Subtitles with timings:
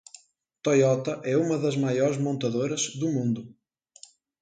[0.63, 3.41] Toyota é uma das maiores montadoras do mundo.